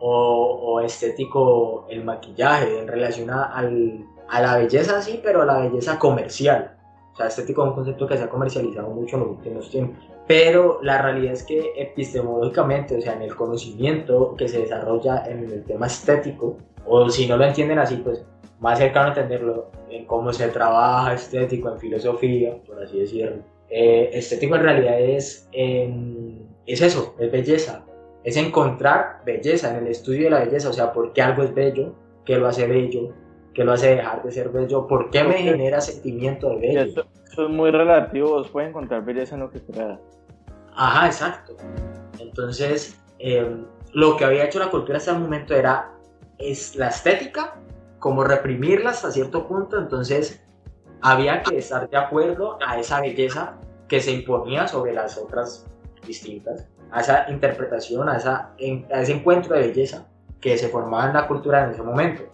[0.00, 5.46] O, o, estético el maquillaje en relación a, al, a la belleza, sí, pero a
[5.46, 6.76] la belleza comercial.
[7.12, 10.04] O sea, estético es un concepto que se ha comercializado mucho en los últimos tiempos.
[10.26, 15.44] Pero la realidad es que epistemológicamente, o sea, en el conocimiento que se desarrolla en
[15.44, 16.56] el tema estético,
[16.86, 18.24] o si no lo entienden así, pues
[18.60, 23.42] más cercano a entenderlo en cómo se trabaja estético en filosofía, por así decirlo.
[23.68, 27.84] Eh, estético en realidad es, es eso, es belleza,
[28.22, 31.54] es encontrar belleza en el estudio de la belleza, o sea, por qué algo es
[31.54, 33.12] bello, qué lo hace bello,
[33.52, 36.82] qué lo hace dejar de ser bello, por qué me genera sentimiento de bello.
[36.82, 37.06] Eso,
[37.44, 39.60] es muy relativo, vos puedes encontrar belleza en lo que.
[40.76, 41.56] Ajá, exacto.
[42.18, 45.90] Entonces, em, lo que había hecho la cultura hasta el momento era
[46.38, 47.54] es la estética
[48.04, 50.44] como reprimirla hasta cierto punto, entonces
[51.00, 53.54] había que estar de acuerdo a esa belleza
[53.88, 55.64] que se imponía sobre las otras
[56.06, 58.50] distintas, a esa interpretación, a, esa,
[58.92, 60.06] a ese encuentro de belleza
[60.38, 62.24] que se formaba en la cultura en ese momento.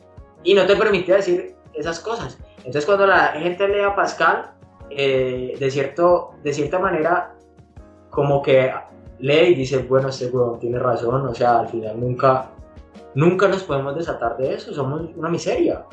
[0.43, 2.37] Y no te permitía decir esas cosas.
[2.57, 4.51] Entonces cuando la gente lee a Pascal,
[4.91, 7.37] eh, de, cierto, de cierta manera,
[8.11, 8.75] como que
[9.21, 12.51] lee y dice, bueno, este huevón tiene razón, o sea, al final nunca
[13.15, 15.87] nunca nos podemos desatar de eso, somos una miseria.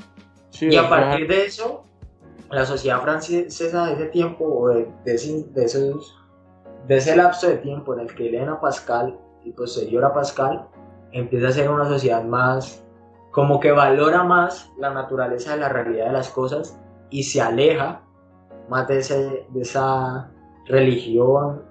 [0.60, 1.84] y a partir de eso,
[2.52, 6.18] la sociedad francesa de ese tiempo, o de, ese, de, esos,
[6.88, 10.68] de ese lapso de tiempo en el que leen a Pascal y posterior a Pascal,
[11.12, 12.84] empieza a ser una sociedad más,
[13.32, 18.02] como que valora más la naturaleza de la realidad de las cosas y se aleja
[18.70, 20.30] más de, ese, de esa
[20.66, 21.64] religión,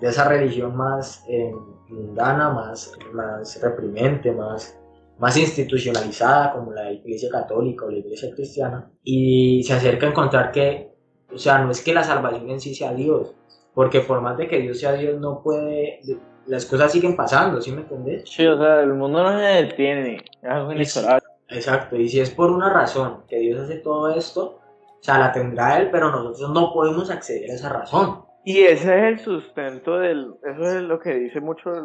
[0.00, 1.52] de esa religión más eh,
[1.88, 4.79] mundana, más, más reprimente, más
[5.20, 10.50] más institucionalizada como la Iglesia Católica o la Iglesia Cristiana y se acerca a encontrar
[10.50, 10.92] que,
[11.32, 13.34] o sea, no es que la salvación en sí sea Dios,
[13.74, 16.00] porque por más de que Dios sea Dios no puede,
[16.46, 18.28] las cosas siguen pasando, ¿sí me entendés?
[18.30, 22.50] Sí, o sea, el mundo no se detiene, es algo Exacto, y si es por
[22.50, 24.60] una razón que Dios hace todo esto,
[25.00, 28.24] o sea, la tendrá Él, pero nosotros no podemos acceder a esa razón.
[28.44, 31.84] Y ese es el sustento del, eso es lo que dice mucho el,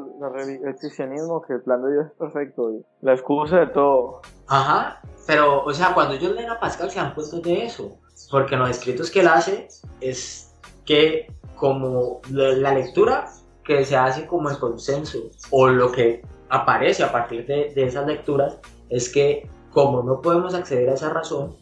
[0.66, 4.22] el, cristianismo, que el plan de Dios es perfecto, la excusa de todo.
[4.48, 7.98] Ajá, pero, o sea, cuando ellos leen a Pascal se han puesto de eso,
[8.32, 9.68] porque los escritos que él hace
[10.00, 13.28] es que como la lectura
[13.64, 18.60] que se hace como el consenso, o lo que aparece a partir de esas lecturas,
[18.90, 21.58] es que como no podemos acceder a esa razón,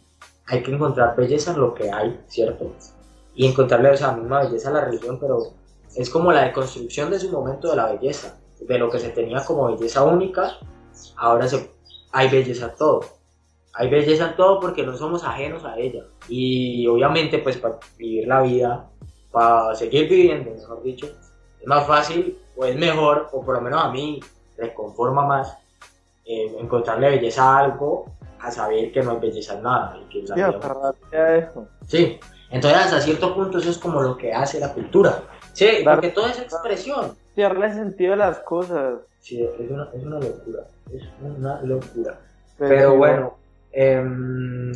[0.45, 2.71] hay que encontrar belleza en lo que hay, ¿cierto?
[3.35, 5.39] Y encontrarle esa misma belleza a la religión, pero
[5.95, 9.43] es como la deconstrucción de su momento de la belleza, de lo que se tenía
[9.45, 10.57] como belleza única,
[11.17, 11.71] ahora se,
[12.11, 13.01] hay belleza en todo.
[13.75, 16.03] Hay belleza en todo porque no somos ajenos a ella.
[16.29, 18.87] Y obviamente pues para vivir la vida,
[19.31, 21.07] para seguir viviendo, mejor dicho,
[21.59, 24.19] es más fácil o es mejor, o por lo menos a mí
[24.59, 25.57] me conforma más,
[26.25, 28.05] eh, encontrarle belleza a algo
[28.39, 29.97] a saber que no hay belleza en nada.
[29.99, 31.67] Y que la Sí, vida- eso.
[31.87, 32.19] Sí,
[32.53, 35.23] entonces hasta cierto punto eso es como lo que hace la cultura.
[35.53, 38.99] Sí, Dar- porque toda esa expresión, darle sentido a las cosas.
[39.19, 42.19] sí, es una, es una locura, es una locura.
[42.57, 43.33] Pero sí, bueno,
[43.71, 44.71] em,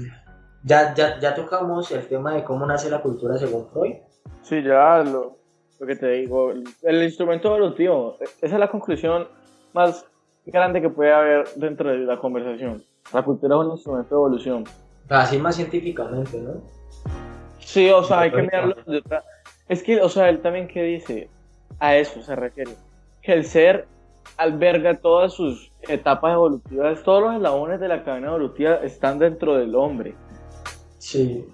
[0.63, 3.95] ya, ya, ya tocamos el tema de cómo nace la cultura según Freud.
[4.41, 5.37] Sí, ya lo,
[5.79, 9.27] lo que te digo, el, el instrumento evolutivo, esa es la conclusión
[9.73, 10.05] más
[10.45, 12.83] grande que puede haber dentro de la conversación.
[13.13, 14.63] La cultura es un instrumento de evolución.
[15.09, 16.61] Así más científicamente, ¿no?
[17.77, 19.23] Sí, o sea, hay que mirarlo de otra...
[19.69, 21.29] Es que, o sea, él también que dice,
[21.77, 22.71] a eso se refiere,
[23.21, 23.87] que el ser
[24.35, 29.75] alberga todas sus etapas evolutivas, todos los eslabones de la cadena evolutiva están dentro del
[29.75, 30.15] hombre.
[30.97, 31.45] Sí.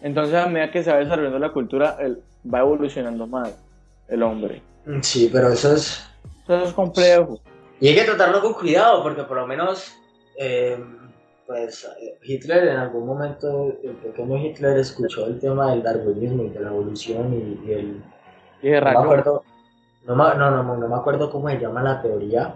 [0.00, 3.62] Entonces, a medida que se va desarrollando la cultura, él va evolucionando más
[4.08, 4.62] el hombre.
[5.02, 6.08] Sí, pero eso es...
[6.44, 7.38] Eso es complejo.
[7.80, 9.92] Y hay que tratarlo con cuidado, porque por lo menos,
[10.38, 11.05] em,
[11.46, 16.50] pues eh, Hitler en algún momento, el pequeño Hitler escuchó el tema del darwinismo y
[16.50, 18.02] de la evolución y, y el...
[18.62, 19.42] Y de No me acuerdo,
[20.06, 22.54] no, me- no, no, no me acuerdo cómo se llama la teoría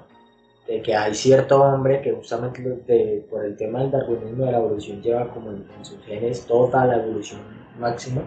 [0.66, 4.52] de que hay cierto hombre que justamente de- por el tema del darwinismo y de
[4.52, 7.40] la evolución lleva como en, en sus genes toda la evolución
[7.78, 8.22] máxima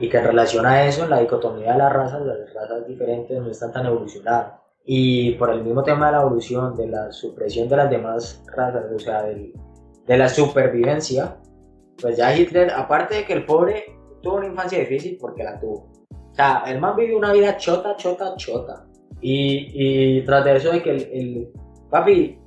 [0.00, 3.50] y que en relación a eso, la dicotomía de las razas, las razas diferentes no
[3.50, 4.52] están tan evolucionadas.
[4.90, 8.84] Y por el mismo tema de la evolución, de la supresión de las demás razas,
[8.94, 9.52] o sea, del-
[10.08, 11.36] de la supervivencia,
[12.00, 13.84] pues ya Hitler, aparte de que el pobre
[14.22, 15.90] tuvo una infancia difícil porque la tuvo.
[16.10, 18.86] O sea, el man vivió una vida chota, chota, chota.
[19.20, 19.68] Y,
[20.18, 21.52] y tras de eso de que el, el
[21.90, 22.38] papi,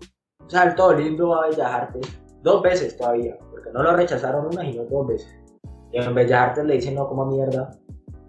[0.46, 4.84] o sea, lindo a Bellas Artes dos veces todavía, porque no lo rechazaron una sino
[4.86, 5.36] dos veces.
[5.92, 7.70] Y en Bellas Artes le dicen no como mierda.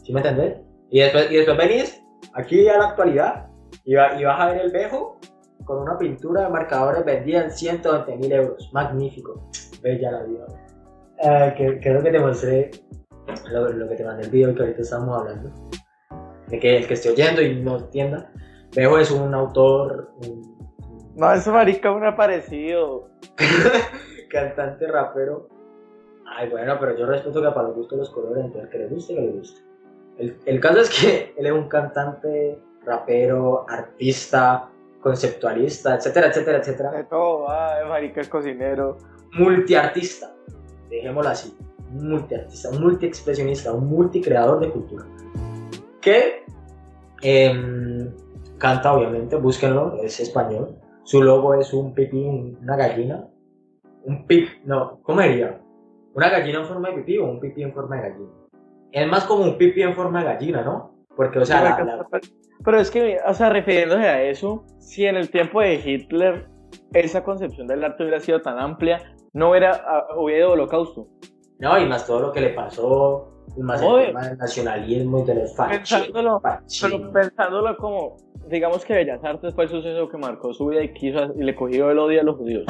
[0.05, 0.59] ¿Sí me entendés?
[0.90, 2.03] Y después, y después venís
[2.35, 3.47] aquí a la actualidad
[3.85, 5.18] y, va- y vas a ver el Bejo
[5.64, 8.70] con una pintura de marcadores vendida en 120 mil euros.
[8.72, 9.48] Magnífico.
[9.83, 10.46] Bella la vida.
[11.18, 12.70] Eh, que, es lo que te mostré,
[13.51, 15.51] lo, lo que te mandé el video que ahorita estamos hablando.
[16.48, 18.31] De que el que esté oyendo y no entienda,
[18.75, 23.09] Bejo es un autor, un, un No, ese marica me ha parecido.
[24.31, 25.48] cantante, rapero.
[26.27, 29.14] Ay, bueno, pero yo respeto que para los gustos los colores, entonces que le guste,
[29.14, 29.61] que le guste.
[30.18, 34.71] El, el caso es que él es un cantante, rapero, artista,
[35.02, 36.92] conceptualista, etcétera, etcétera, etcétera.
[36.92, 38.96] De todo, va, el marica es cocinero.
[39.32, 40.34] Multiartista,
[40.88, 41.54] dejémoslo así.
[41.90, 45.04] Multiartista, un multiexpresionista, un multicreador de cultura.
[46.00, 46.44] Que
[47.20, 48.10] em,
[48.58, 50.78] canta, obviamente, búsquenlo, es español.
[51.02, 52.24] Su logo es un pipí,
[52.62, 53.26] una gallina.
[54.04, 55.60] Un pip, no, ¿cómo diría?
[56.14, 58.30] ¿Una gallina en forma de pipí o un pipí en forma de gallina?
[58.90, 60.91] Es más como un pipí en forma de gallina, ¿no?
[61.16, 62.07] Porque, o sea, la- la-
[62.64, 66.48] Pero es que, o sea, refiriéndose a eso, si en el tiempo de Hitler
[66.94, 69.01] esa concepción del arte hubiera sido tan amplia,
[69.33, 71.09] no hubiera, ah, hubiera ido holocausto.
[71.59, 74.07] no, y más todo lo que le pasó, y más el Oye.
[74.07, 78.16] tema del nacionalismo y de los Pensándolo, fachi- Pero pensándolo como,
[78.48, 81.55] digamos que Bellas Artes fue el suceso que marcó su vida y quiso y le
[81.55, 82.64] cogió el odio a los judíos.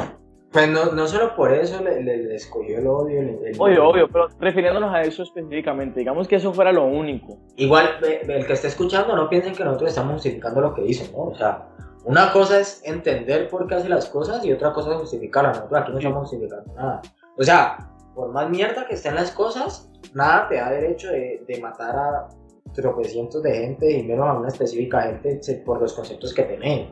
[0.53, 3.19] Pues no, no solo por eso le, le- le escogió el odio.
[3.19, 7.39] el- el- Obvio, obvio, pero refiriéndonos a eso específicamente, digamos que eso fuera lo único.
[7.55, 7.89] Igual,
[8.27, 11.31] el que esté escuchando, no piensen que nosotros estamos justificando lo que hizo, ¿no?
[11.31, 11.67] O sea,
[12.05, 15.57] una cosa es entender por qué hace las cosas y otra cosa es justificarlas.
[15.57, 16.05] Nosotros aquí no Sí.
[16.05, 17.01] estamos justificando nada.
[17.37, 17.77] O sea,
[18.13, 22.27] por más mierda que estén las cosas, nada te da derecho de, de matar a
[22.73, 26.89] tropecientos de gente y menos a una específica gente por los conceptos que tenés.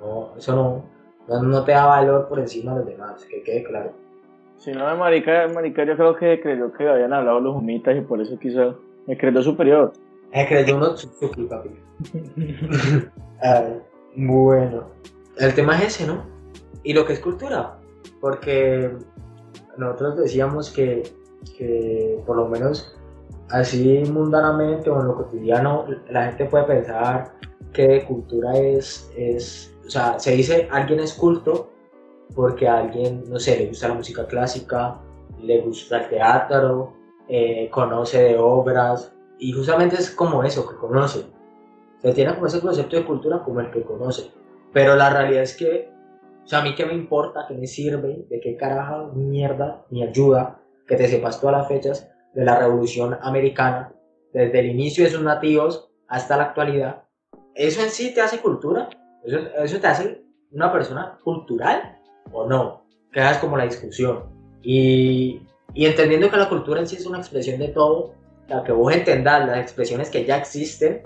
[0.00, 0.84] No, eso no,
[1.28, 3.92] no, no te da valor por encima de los demás, que quede claro.
[4.58, 8.00] Si no, de marica, marica, yo creo que creyó que habían hablado los humitas y
[8.00, 9.92] por eso quiso, me creyó superior.
[10.32, 11.70] Me creyó uno Tsutsuki, papi.
[13.42, 13.64] Ah,
[14.16, 14.84] bueno,
[15.38, 16.24] el tema es ese, ¿no?
[16.82, 17.78] Y lo que es cultura,
[18.20, 18.90] porque
[19.76, 21.02] nosotros decíamos que,
[21.58, 22.96] que por lo menos
[23.50, 27.32] así mundanamente o en lo cotidiano, la gente puede pensar
[27.72, 31.70] que cultura es, es, o sea, se dice alguien es culto
[32.34, 35.00] porque a alguien, no sé, le gusta la música clásica,
[35.40, 36.94] le gusta el teatro,
[37.28, 41.24] eh, conoce de obras, y justamente es como eso, que conoce.
[41.98, 44.30] Se tiene como ese concepto de cultura como el que conoce.
[44.72, 45.90] Pero la realidad es que,
[46.44, 50.02] o sea, a mí qué me importa, qué me sirve, de qué carajo mierda ni
[50.02, 53.94] ayuda que te sepas todas las fechas de la Revolución Americana,
[54.32, 57.04] desde el inicio de sus nativos hasta la actualidad.
[57.54, 58.88] ¿Eso en sí te hace cultura?
[59.24, 61.98] ¿Eso, eso te hace una persona cultural
[62.32, 62.84] o no?
[63.12, 64.24] Quedas como la discusión.
[64.62, 65.40] Y,
[65.74, 68.14] y entendiendo que la cultura en sí es una expresión de todo,
[68.48, 71.02] la que vos entendas las expresiones que ya existen,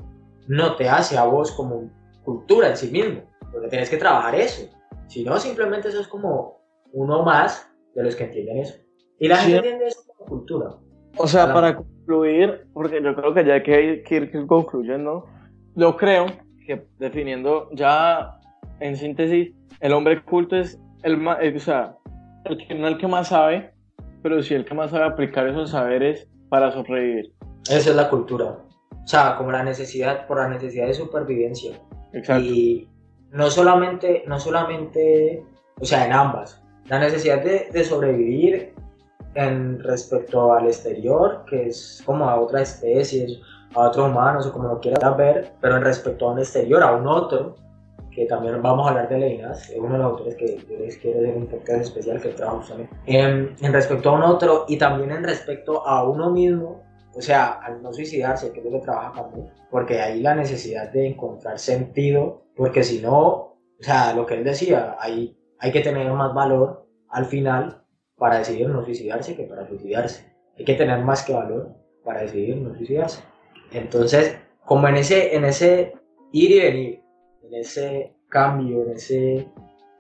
[0.49, 1.91] no te hace a vos como
[2.25, 4.69] cultura en sí mismo, porque tienes que trabajar eso.
[5.07, 6.61] Si no, simplemente eso es como
[6.93, 8.75] uno más de los que entienden eso.
[9.19, 9.43] Y la Sí.
[9.53, 10.71] gente entiende eso como cultura.
[11.17, 15.27] O sea, para concluir, porque yo creo que ya hay que que ir concluyendo,
[15.75, 16.27] yo creo
[16.69, 18.39] que definiendo ya
[18.81, 21.97] en síntesis, el hombre culto es el más, o sea,
[22.45, 23.73] el que, no el que más sabe,
[24.23, 27.33] pero sí el que más sabe aplicar esos saberes para sobrevivir.
[27.65, 28.59] Esa es la cultura.
[28.91, 31.73] O sea, como la necesidad, por la necesidad de supervivencia.
[32.13, 32.45] Exacto.
[32.45, 32.87] Y
[33.31, 35.43] no solamente, no solamente,
[35.81, 36.63] o sea, en ambas.
[36.89, 38.75] La necesidad de, de sobrevivir
[39.35, 43.41] en respecto al exterior, que es como a otras especies,
[43.75, 46.97] a otros humanos, o como lo quieras ver, pero en respecto a un exterior, a
[46.97, 47.57] un otro,
[48.11, 50.97] que también vamos a hablar de Leinas, es uno de los autores que yo les
[50.99, 52.93] quiero hacer un podcast especial que trabajo justamente.
[53.07, 56.83] En, en respecto a un otro y también en respecto a uno mismo,
[57.15, 60.91] o sea, al no suicidarse, que es lo que trabaja Camus, porque hay la necesidad
[60.91, 65.81] de encontrar sentido, porque si no, o sea, lo que él decía, hay, hay que
[65.81, 67.85] tener más valor al final
[68.17, 70.33] para decidir no suicidarse que para suicidarse.
[70.59, 73.23] Hay que tener más que valor para decidir no suicidarse.
[73.73, 75.95] Entonces, como en ese, en ese
[76.33, 77.03] ir y venir,
[77.43, 79.49] en ese cambio, en ese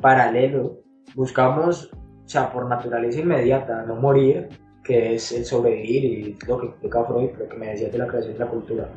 [0.00, 0.80] paralelo,
[1.14, 4.48] buscamos, o sea, por naturaleza inmediata, no morir,
[4.84, 8.06] que es el sobrevivir y lo que explica Freud, lo que me decía de la
[8.06, 8.88] creación de la cultura.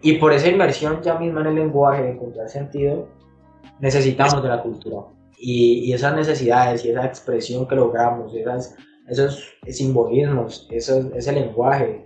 [0.00, 3.08] Y por esa inmersión ya misma en el lenguaje, de encontrar sentido,
[3.80, 5.06] necesitamos de la cultura.
[5.38, 8.76] Y, y esas necesidades y esa expresión que logramos, esas,
[9.08, 12.03] esos simbolismos, esos, ese lenguaje,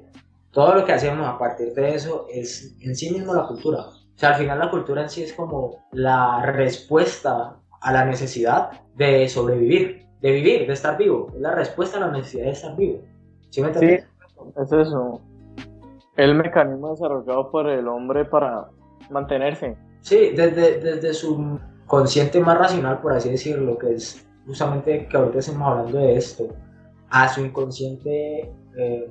[0.50, 3.80] todo lo que hacemos a partir de eso es en sí mismo la cultura.
[3.80, 8.70] O sea, al final la cultura en sí es como la respuesta a la necesidad
[8.96, 11.30] de sobrevivir, de vivir, de estar vivo.
[11.34, 13.00] Es la respuesta a la necesidad de estar vivo.
[13.50, 14.06] ¿Sí me entiendes?
[14.60, 15.20] Es eso.
[16.16, 18.68] El mecanismo desarrollado por el hombre para
[19.10, 19.76] mantenerse.
[20.00, 25.38] Sí, desde, desde su consciente más racional, por así decirlo, que es justamente que ahorita
[25.38, 26.48] estamos hablando de esto,
[27.10, 29.10] a su inconsciente eh,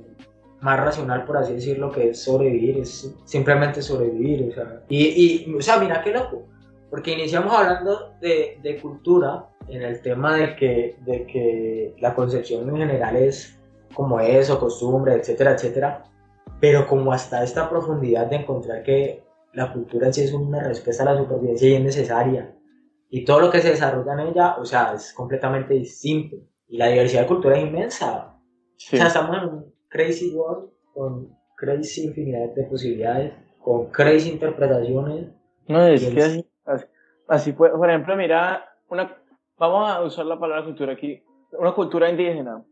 [0.60, 4.48] más racional, por así decirlo, que es sobrevivir, es simplemente sobrevivir.
[4.50, 6.46] O sea, y, y, o sea, mira qué loco,
[6.90, 12.68] porque iniciamos hablando de, de cultura en el tema de que, de que la concepción
[12.68, 13.58] en general es
[13.94, 16.04] como eso, costumbre, etcétera, etcétera,
[16.60, 21.02] pero como hasta esta profundidad de encontrar que la cultura en sí es una respuesta
[21.02, 22.54] a la supervivencia y es necesaria.
[23.10, 26.36] Y todo lo que se desarrolla en ella, o sea, es completamente distinto.
[26.68, 28.38] Y la diversidad de cultura es inmensa.
[28.76, 28.96] Sí.
[28.96, 35.28] O sea, estamos en un crazy world con crazy infinidad de posibilidades, con crazy interpretaciones.
[35.66, 36.86] No, es que así, así,
[37.28, 39.16] así puede, por ejemplo, mira, una,
[39.58, 41.22] vamos a usar la palabra cultura aquí,
[41.52, 42.62] una cultura indígena.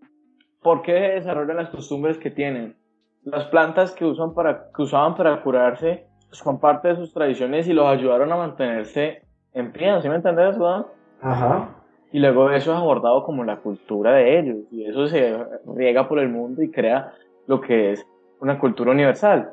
[0.62, 2.76] ¿Por qué desarrollan las costumbres que tienen?
[3.24, 7.72] Las plantas que, usan para, que usaban para curarse son parte de sus tradiciones y
[7.72, 10.86] los ayudaron a mantenerse en pie, ¿sí me entiendes, weón?
[11.22, 11.85] Ajá.
[12.16, 15.36] Y luego eso es abordado como la cultura de ellos y eso se
[15.66, 17.12] riega por el mundo y crea
[17.46, 18.06] lo que es
[18.40, 19.52] una cultura universal.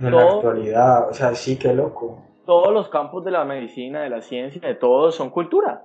[0.00, 2.18] En la actualidad, o sea, sí, qué loco.
[2.46, 5.84] Todos los campos de la medicina, de la ciencia, de todo son cultura.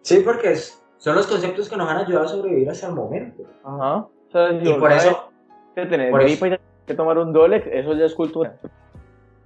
[0.00, 0.56] Sí, porque
[0.96, 3.42] son los conceptos que nos han ayudado a sobrevivir hasta el momento.
[3.62, 3.96] Ajá.
[3.96, 5.30] O sea, Y por eso,
[5.74, 6.56] que tener por gripa y
[6.86, 8.56] que tomar un Dolex, eso ya es cultura.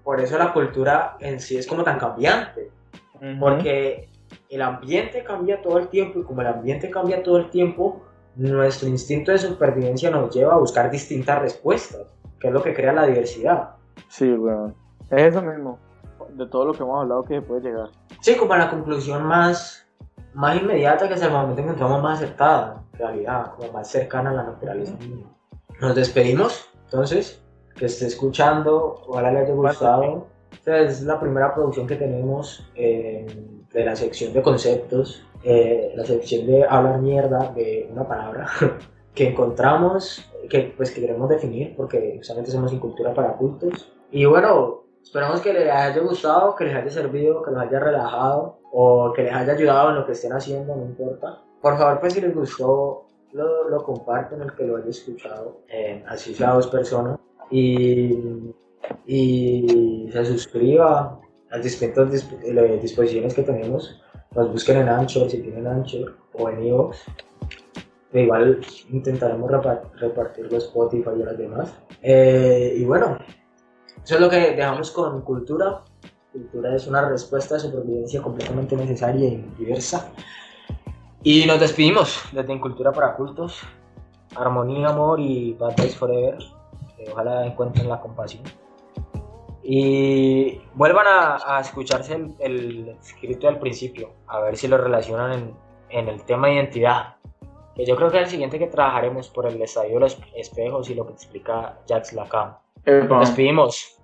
[0.04, 2.70] por eso la cultura en sí es como tan cambiante.
[3.40, 4.13] Porque
[4.48, 8.02] el ambiente cambia todo el tiempo y como el ambiente cambia todo el tiempo,
[8.36, 12.02] nuestro instinto de supervivencia nos lleva a buscar distintas respuestas,
[12.40, 13.70] que es lo que crea la diversidad.
[14.08, 14.74] Sí, weón.
[15.10, 15.78] Es eso mismo.
[16.30, 17.90] De todo lo que hemos hablado que se puede llegar.
[18.20, 19.86] Sí, como a la conclusión más,
[20.32, 24.34] más inmediata que hasta el momento encontramos más acertada, en realidad, como más cercana a
[24.34, 24.96] la naturaleza.
[24.98, 25.28] misma.
[25.80, 27.42] Nos despedimos, entonces,
[27.76, 30.26] que esté escuchando, ojalá le haya gustado.
[30.52, 33.26] Esta es la primera producción que tenemos eh,
[33.74, 38.48] de la sección de conceptos, eh, la sección de hablar mierda de una palabra
[39.14, 43.92] que encontramos, que pues que queremos definir, porque justamente somos sin cultura para cultos.
[44.12, 48.60] Y bueno, esperamos que les haya gustado, que les haya servido, que los haya relajado
[48.72, 51.42] o que les haya ayudado en lo que estén haciendo, no importa.
[51.60, 56.04] Por favor, pues si les gustó, lo, lo comparten, el que lo haya escuchado, eh,
[56.06, 57.18] así sea dos personas.
[57.50, 58.52] Y,
[59.06, 61.20] y se suscriba
[61.54, 64.00] las distintas eh, disposiciones que tenemos.
[64.34, 66.96] Nos busquen en Anchor, si tienen Anchor, o en iVoox.
[68.10, 71.72] Que igual intentaremos repa- repartirlo a Spotify y a las demás.
[72.02, 73.18] Eh, y bueno,
[74.04, 75.82] eso es lo que dejamos con cultura.
[76.32, 80.10] Cultura es una respuesta de supervivencia completamente necesaria y diversa.
[81.22, 83.60] Y nos despedimos desde Incultura para Cultos.
[84.36, 86.38] Armonía, amor y Bad Forever.
[87.12, 88.42] ojalá encuentren la compasión.
[89.66, 95.32] Y vuelvan a, a escucharse el, el escrito del principio, a ver si lo relacionan
[95.32, 95.54] en,
[95.88, 97.16] en el tema de identidad.
[97.74, 100.90] Que yo creo que es el siguiente que trabajaremos por el estadio de los espejos
[100.90, 102.56] y lo que explica Jacques Lacan.
[103.08, 103.98] Nos despedimos.